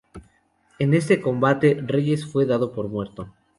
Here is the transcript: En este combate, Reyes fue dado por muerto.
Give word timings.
En 0.79 0.95
este 0.95 1.21
combate, 1.21 1.77
Reyes 1.79 2.25
fue 2.25 2.47
dado 2.47 2.71
por 2.73 2.87
muerto. 2.87 3.31